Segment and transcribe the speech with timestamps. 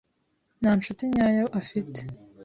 [0.59, 1.99] Nta nshuti nyayo afite.